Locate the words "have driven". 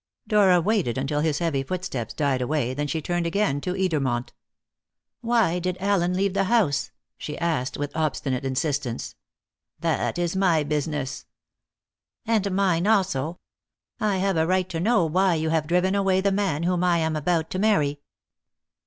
15.51-15.93